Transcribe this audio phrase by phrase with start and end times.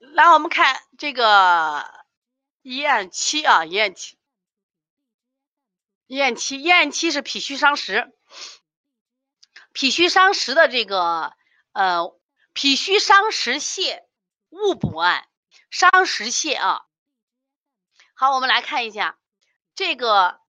[0.00, 2.06] 来，我们看这个
[2.62, 4.18] 咽气啊，咽气，
[6.06, 8.10] 咽气，咽气是脾虚伤食，
[9.74, 11.36] 脾虚伤食的这个
[11.72, 12.18] 呃，
[12.54, 14.02] 脾虚伤食泻，
[14.48, 15.28] 勿补按，
[15.68, 16.86] 伤食泻啊。
[18.14, 19.18] 好，我们来看一下
[19.74, 20.40] 这个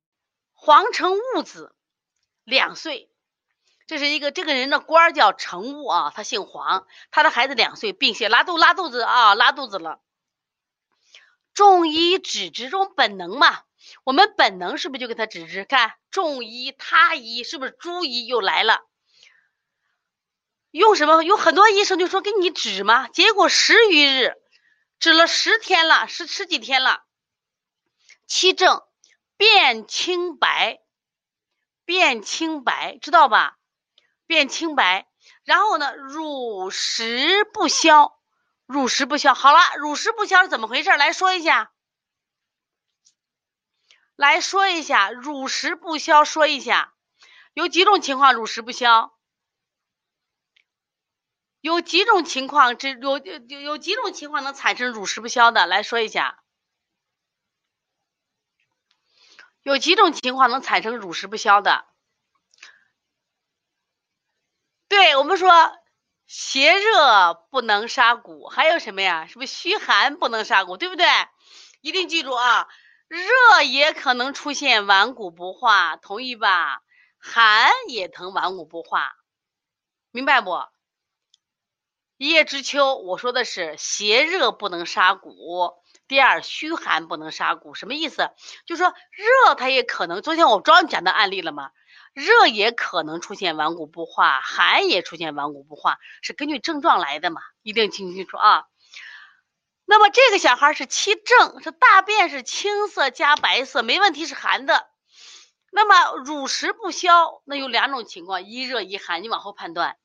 [0.53, 1.75] 黄城戊子，
[2.45, 3.10] 两岁。
[3.91, 9.99] 这是一个这个人的官叫程悟啊，他姓黄，他的孩子两岁，并且拉肚拉肚子啊，拉肚子了。
[11.53, 13.63] 中医指这种本能嘛，
[14.05, 15.65] 我们本能是不是就给他指治？
[15.65, 18.79] 看中医他医是不是诸医又来了？
[20.69, 21.21] 用什么？
[21.23, 24.37] 有很多医生就说给你指嘛，结果十余日，
[24.99, 27.03] 指了十天了，十十几天了，
[28.25, 28.83] 七症
[29.35, 30.79] 变清白，
[31.83, 33.57] 变清白，知道吧？
[34.31, 35.09] 变清白，
[35.43, 38.17] 然后呢，乳食不消，
[38.65, 39.33] 乳食不消。
[39.33, 40.89] 好了，乳食不消是怎么回事？
[40.91, 41.73] 来说一下，
[44.15, 46.93] 来说一下，乳食不消，说一下，
[47.51, 49.11] 有几种情况乳食不消？
[51.59, 55.67] 有几种情况，这有有有几种情况能产生乳食不消的？
[55.67, 56.41] 来说一下，
[59.61, 61.83] 有几种情况能产生乳食不消的？
[64.87, 65.51] 对我们说，
[66.25, 69.27] 邪热不能杀骨，还有什么呀？
[69.27, 70.77] 是不是虚寒不能杀骨？
[70.77, 71.05] 对不对？
[71.81, 72.67] 一定记住啊！
[73.07, 76.81] 热也可能出现顽固不化，同意吧？
[77.19, 79.13] 寒也疼顽固不化，
[80.09, 80.57] 明白不？
[82.17, 85.75] 一叶知秋，我说的是邪热不能杀骨，
[86.11, 88.31] 第二虚寒不能杀骨，什么意思？
[88.65, 91.71] 就说热它也可能，昨天我专门讲的案例了吗？
[92.13, 97.39] 热也可能出现顽固不化，寒也出现顽固不化，是根据症状来的嘛？
[97.61, 98.65] 一定听清楚啊。
[99.85, 104.89] 那么这个小孩是七症，是大便是青色加白色，没问题，是寒的。
[105.71, 109.95] 那么乳食不消，那有两种情况，一热一寒，你往后判断。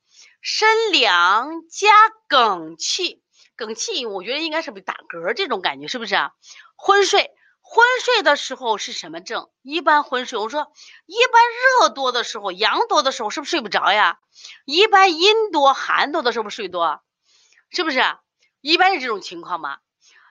[0.41, 1.89] 身凉加
[2.29, 3.25] 梗气，
[3.57, 6.33] 梗气，我觉得应该是不打嗝这种感觉，是不是啊？
[6.77, 7.31] 昏睡。
[7.69, 9.51] 昏睡的时候是什么症？
[9.63, 10.71] 一般昏睡，我说
[11.05, 11.43] 一般
[11.81, 14.21] 热多的时候，阳多的时候是不是睡不着呀？
[14.65, 17.03] 一般阴多寒多的时候不睡多，
[17.71, 18.01] 是不是？
[18.61, 19.79] 一般是这种情况吗？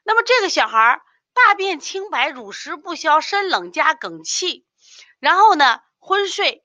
[0.05, 1.01] 那么这个小孩
[1.33, 4.65] 大便清白，乳食不消，身冷加梗气，
[5.19, 6.63] 然后呢昏睡，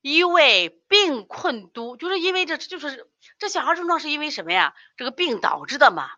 [0.00, 3.08] 一位病困都，就是因为这就是
[3.38, 4.74] 这小孩症状是因为什么呀？
[4.96, 6.10] 这个病导致的嘛？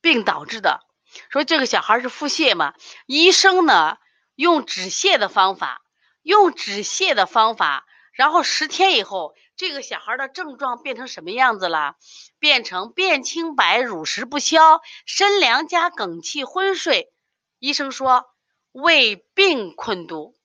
[0.00, 0.86] 病导致的。
[1.30, 2.74] 说这个小孩是腹泻嘛？
[3.06, 3.98] 医生呢
[4.36, 5.82] 用止泻的方法，
[6.22, 11.96] 用止泻的方法，然后十天以后，这个小孩的症状变成什么样子了？
[12.38, 17.12] 变成便清白、乳食不消、身凉加梗气、昏睡。
[17.58, 18.24] 医生说
[18.70, 20.38] 胃病困毒。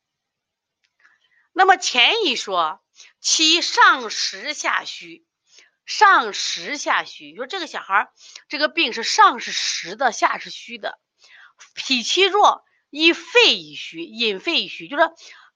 [1.54, 2.82] 那么前一说
[3.22, 5.24] 其上实下虚。
[5.86, 8.12] 上实下虚，说这个小孩
[8.50, 10.98] 这个病是上是实的，下是虚的，
[11.76, 15.14] 脾气弱，以肺以虚，引肺以虚，就说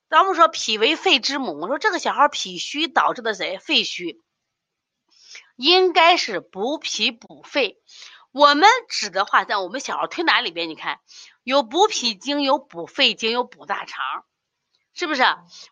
[0.08, 3.58] 咱们说脾为肺之母，我说这个小孩脾虚导致的谁？
[3.58, 4.22] 肺虚，
[5.56, 7.82] 应该是补脾补肺。
[8.32, 11.00] 我们指的话，在我们小儿推拿里边，你看
[11.42, 14.26] 有补脾经，有补肺经，有补大肠，
[14.94, 15.24] 是不是？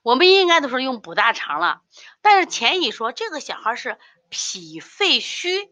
[0.02, 1.84] 我们应该都是用补大肠了。
[2.24, 4.00] 但是前一说这个小孩是。
[4.30, 5.70] 脾肺虚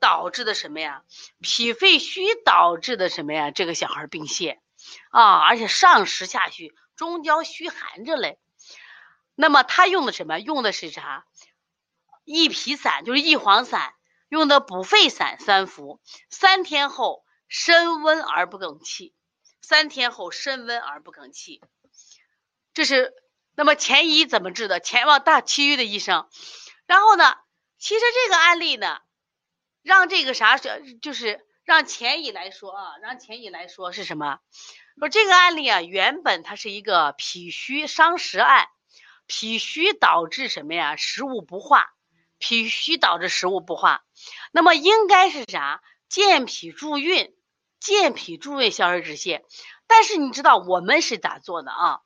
[0.00, 1.02] 导致的什么呀？
[1.40, 3.50] 脾肺虚导致的什么呀？
[3.50, 4.58] 这个小孩儿病泻
[5.10, 8.38] 啊，而且上实下虚，中焦虚寒着嘞。
[9.34, 10.38] 那么他用的什么？
[10.40, 11.24] 用的是啥？
[12.24, 13.94] 益脾散，就是益黄散，
[14.28, 19.14] 用的补肺散三服，三天后身温而不哽气，
[19.62, 21.60] 三天后身温而不哽气。
[22.74, 23.12] 这是
[23.54, 24.78] 那么前医怎么治的？
[24.78, 26.28] 前往大其余的医生，
[26.86, 27.34] 然后呢？
[27.78, 28.98] 其实这个案例呢，
[29.82, 34.40] 让这个啥是就是让钱乙来说啊，让钱乙来说是什么？
[34.98, 38.66] 说这个案例啊，原本它是一个脾虚伤食案，
[39.26, 40.96] 脾虚导致什么呀？
[40.96, 41.94] 食物不化，
[42.38, 44.04] 脾虚导致食物不化，
[44.50, 45.80] 那么应该是啥？
[46.08, 47.32] 健脾助运，
[47.78, 49.42] 健脾助运，消食止泻。
[49.86, 52.00] 但是你知道我们是咋做的啊？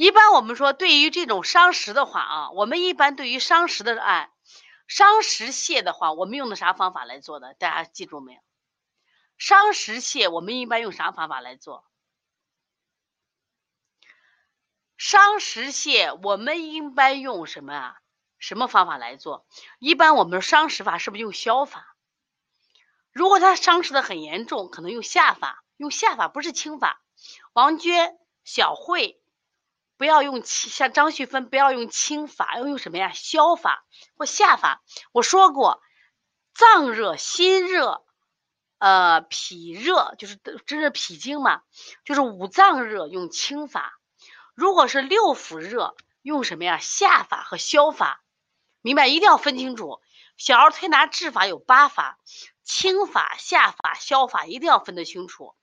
[0.00, 4.32] 一般我们说，对于这种伤食的话啊，我们一般对于伤食的案，
[4.88, 7.52] 伤食泻的话，我们用的啥方法来做的？
[7.52, 8.40] 大家记住没有？
[9.36, 11.84] 伤食泻，我们一般用啥方法来做？
[14.96, 17.96] 伤食泻，我们一般用什么啊？
[18.38, 19.46] 什么方法来做？
[19.78, 21.94] 一般我们伤食法是不是用消法？
[23.12, 27.02] 如果他伤食的很严重，可能用下法，用下法不是清法。
[27.52, 29.19] 王娟、小慧
[30.00, 33.12] 不要用清，像张旭芬不要用清法，要用什么呀？
[33.12, 33.84] 消法
[34.16, 34.82] 或下法。
[35.12, 35.82] 我说过，
[36.54, 38.02] 脏热、心热。
[38.78, 41.60] 呃，脾热就是这是脾经嘛，
[42.06, 43.92] 就是五脏热用清法，
[44.54, 46.78] 如果是六腑热用什么呀？
[46.78, 48.22] 下法和消法，
[48.80, 49.06] 明白？
[49.06, 50.00] 一定要分清楚。
[50.38, 52.18] 小儿推拿治法有八法，
[52.64, 55.54] 清法、下法、消法一定要分得清楚。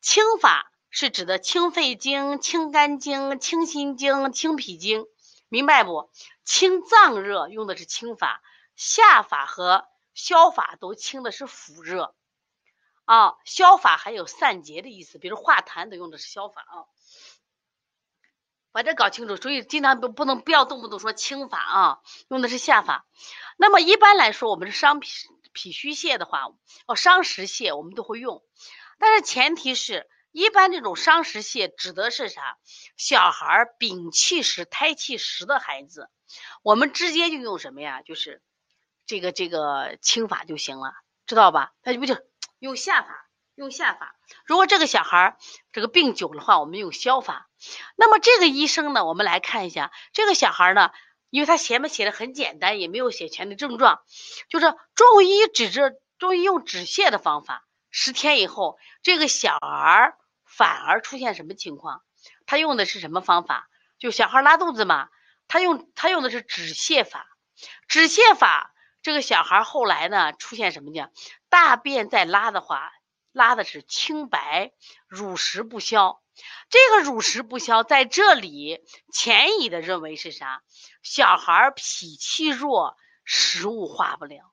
[0.00, 5.06] 清法是指的清肺经、清肝经、清心经、清脾经，
[5.48, 6.10] 明白不？
[6.44, 8.42] 清脏热用的是清法，
[8.74, 12.14] 下法和消法都清的是腑热。
[13.04, 16.84] 啊，消法还有散结的意思，比如化痰都用的是消法啊，
[18.70, 19.36] 把这搞清楚。
[19.36, 23.06] 所以经常不不能不要动不动说清法啊，用的是下法。
[23.56, 25.10] 那么一般来说，我们是伤脾
[25.52, 26.48] 脾虚泻的话，
[26.86, 28.42] 哦，伤食泻我们都会用，
[28.98, 32.58] 但是前提是一般这种伤食泻指的是啥？
[32.96, 36.08] 小孩禀气实、胎气实的孩子，
[36.62, 38.02] 我们直接就用什么呀？
[38.02, 38.42] 就是
[39.06, 40.92] 这个这个清法就行了，
[41.26, 41.72] 知道吧？
[41.82, 42.16] 他就不就。
[42.60, 44.16] 用下法，用下法。
[44.44, 45.36] 如果这个小孩儿
[45.70, 47.48] 这个病久的话，我们用消法。
[47.94, 50.90] 那么这个医生呢，我们来看一下这个小孩儿呢，
[51.30, 54.02] 因为他前面写的很简单，也没有写全的症状，
[54.48, 60.14] 就是中医指着中医用止泻的方法，十天以后这个小孩
[60.44, 62.02] 反而出现什么情况？
[62.46, 63.68] 他用的是什么方法？
[63.98, 65.08] 就小孩拉肚子嘛，
[65.48, 67.26] 他用他用的是止泻法，
[67.88, 68.74] 止泻法。
[69.00, 71.08] 这个小孩后来呢，出现什么呢？
[71.48, 72.90] 大便再拉的话，
[73.32, 74.72] 拉的是清白，
[75.06, 76.20] 乳食不消。
[76.68, 78.80] 这个乳食不消，在这里
[79.12, 80.62] 潜移的认为是啥？
[81.02, 84.52] 小孩脾气弱，食物化不了。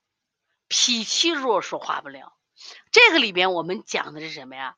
[0.67, 2.34] 脾气弱说化不了。
[2.91, 4.75] 这个里边我们讲的是什么呀？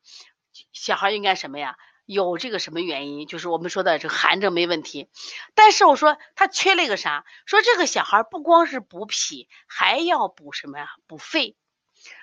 [0.74, 1.78] 小孩应该什么呀？
[2.06, 3.28] 有这个什么原因？
[3.28, 5.10] 就是我们说的这寒症没问题，
[5.56, 7.26] 但是我说他缺了一个啥？
[7.46, 10.88] 说这个小孩不光是补脾，还要补什么呀？
[11.06, 11.58] 补肺。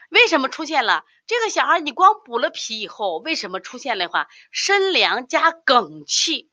[0.08, 1.80] 为什么出现了这个小孩？
[1.80, 6.50] 你光补了脾以后，为什么出现的话身凉加梗气？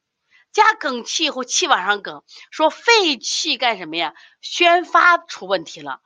[0.52, 4.14] 加梗气以后气往上梗，说肺气干什么呀？
[4.42, 6.02] 宣发出问题了。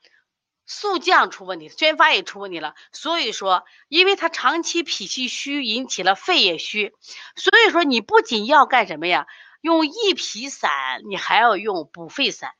[0.65, 2.75] 速降出问题，宣发也出问题了。
[2.91, 6.93] 所以说，因为他长期脾气虚，引起了肺也虚。
[7.35, 9.27] 所以说，你不仅要干什么呀？
[9.61, 12.53] 用益脾散，你还要用补肺散。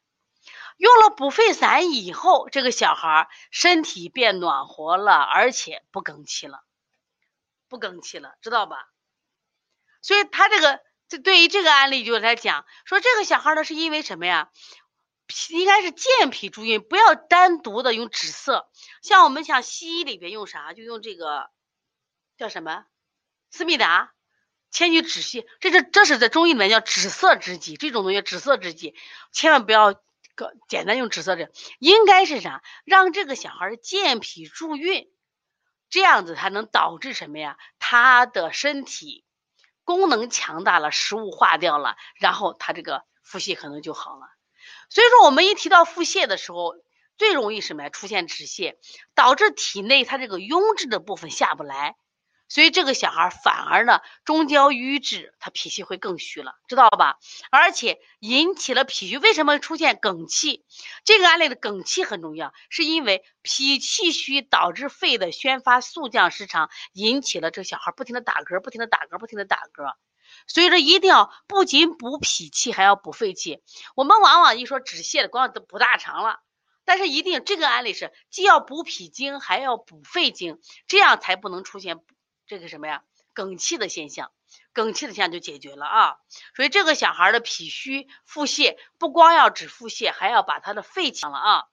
[0.78, 6.64] 用了补肺散以后，这个小孩身体变暖和了，而且不更气了，
[7.70, 8.90] 不更气了，知道吧？
[10.02, 14.50] 所以他这个，这对于这个案例就来讲，说这个小孩呢，是因为什么呀？
[15.50, 18.70] 应该是健脾助运，不要单独的用止涩。
[19.02, 21.50] 像我们像西医里边用啥，就用这个
[22.38, 22.86] 叫什么
[23.50, 24.14] 思密达，
[24.72, 25.46] 前去止泻。
[25.60, 28.96] 这是这是在中医里面叫止涩之剂，这种东西止涩之剂，
[29.32, 29.94] 千万不要
[30.36, 32.62] 个简单用止涩的，应该是啥？
[32.84, 35.12] 让这个小孩健脾助运，
[35.90, 37.58] 这样子才能导致什么呀？
[37.80, 39.26] 他的身体
[39.84, 44.28] 功能强大了，食物化掉了，然后他这个腹泻可能就好了。
[44.90, 46.76] 所以说，我们一提到腹泻的时候，
[47.18, 47.90] 最容易什么呀？
[47.90, 48.76] 出现止泻，
[49.14, 51.96] 导致体内它这个壅滞的部分下不来，
[52.48, 57.18] 所以这个小孩反而呢，中焦瘀滞，他脾气会更虚了，知道吧？
[57.50, 60.66] 而且引起了脾虚，为什么出现梗气？
[61.04, 69.94] 这个案例的梗气很重要，是因为脾气虚导致肺的宣发速降失常，引起了这小孩不停的打嗝，不停的打嗝，不停的打嗝。
[70.48, 73.62] 所以说，一定要不仅补脾气，还要补肺气。
[73.96, 76.40] 我们往往一说止泻的，光补大肠了，
[76.86, 82.00] 但是一定这个案例是既要补脾经，还要补肺经，这样才不能出现
[82.48, 84.32] 这个什么呀梗气的现象，
[84.72, 86.16] 梗气的现象就解决了啊。
[86.56, 91.64] 所以这个小孩的脾虚腹泻，不光要止腹泻，还要把他的肺强了啊。